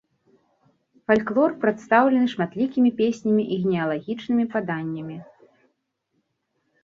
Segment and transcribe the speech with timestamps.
[1.09, 5.17] Фальклор прадстаўлены шматлікімі песнямі і генеалагічнымі паданнямі.